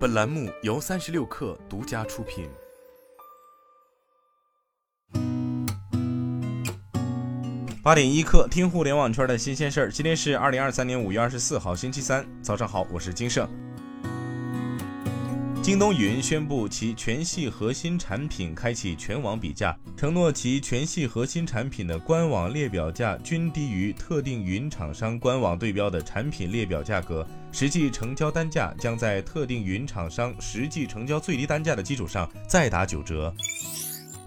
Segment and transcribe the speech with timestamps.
[0.00, 2.48] 本栏目由三十六氪独家出品。
[7.82, 9.92] 八点一刻，听互联网圈的新鲜事儿。
[9.92, 13.46] 今天是二零二三年五月二十四号，星期三，早上好，我是金盛。
[15.62, 33.32] 京东云宣布其全系核心产品开启全网比价，承诺其全系核心产品的官网列表价均低于特定云厂商官网对标的产品列表价格，实际成交单价将在特定云厂商实际成交最低单价的基础上再打九折。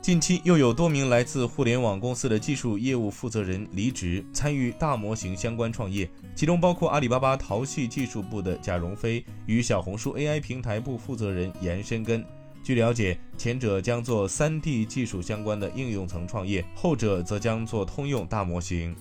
[0.03, 12.21] 近期又有多名来自互联网公司的技术业务负责人离职，参与大模型相关创业，其中包括阿里巴巴淘系技术部的贾荣飞与小红书 AI 平台部负责人严深根。
[12.65, 18.93] 据了解，前者将做 3D 技术相关的应用层创业，后者则将做通用大模型。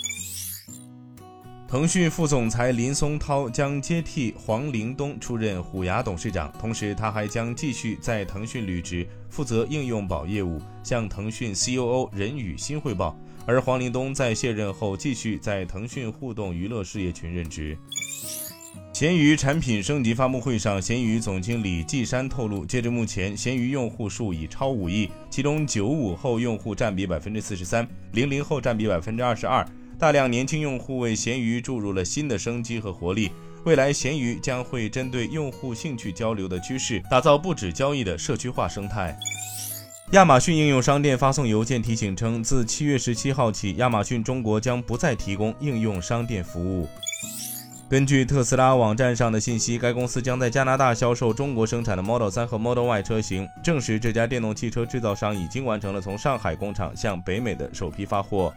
[1.73, 13.19] 腾讯副总裁林松涛将接替黄凌东出任虎牙董事长，同时他还将继续在腾讯履职，负责应用宝业务，向腾讯 COO 任宇新汇报。
[13.47, 17.75] 而黄凌东在卸任后，继续在腾讯互动娱乐事业群任职。
[18.93, 29.67] 闲鱼产品升级发布会上，闲鱼总经理季山透露，截至目前，闲鱼用户数已超五亿，其中九五后用户占比百分之四十三，零零后占比百分之二十二。
[30.03, 33.31] 大量年轻用户为闲鱼注入了新的生机和活力。
[33.63, 39.17] 未来，闲鱼将会针对用户兴趣交流的趋势，打造不止交易的社区化生态。
[40.11, 46.89] 亚马逊应用商店发送邮件提醒称，自七月十七号起，亚马逊中国将不再提供应用商店服务。
[47.89, 58.53] 根据特斯拉网站上的信息，该公司将在加拿大销售中国生产的 Model 3和 Model Y 车型，证实这家电动汽车制造商已经完成了从上海工厂向北美的首批发货。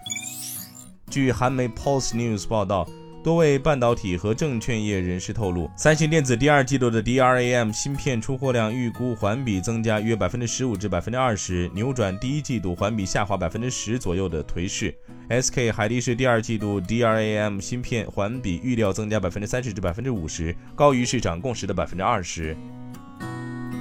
[1.16, 2.86] 据韩媒 Pulse News 报道，
[3.24, 14.94] 多位半导体和证券业人士透露，三星电子第二季度的 DRAM 芯片出货量预估环比增加约百分之十五至百分之二十，扭转第一季度环比下滑百分之十左右的颓势。
[15.30, 22.58] SK 海力士第二季度 DRAM 芯片环比预料增加百分之三十至百分之五十，高于市场共识的百分之二十。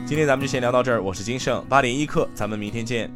[0.07, 3.11] 今天咱们就先聊到这儿，我是金盛八点一刻，咱们明天见。